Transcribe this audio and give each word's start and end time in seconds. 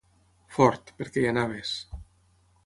Fort, 0.55 0.89
perquè 1.01 1.25
hi 1.25 1.29
anaves. 1.33 1.75